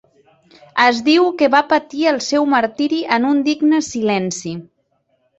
Es 0.83 0.99
diu 1.09 1.25
que 1.41 1.49
va 1.55 1.59
patir 1.73 2.07
el 2.11 2.17
seu 2.27 2.47
martiri 2.53 3.01
en 3.19 3.27
un 3.33 3.43
digne 3.49 3.83
silenci. 3.89 4.55